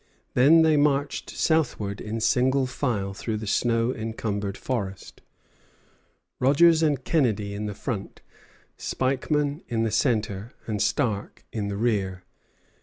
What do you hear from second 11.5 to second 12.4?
in the rear.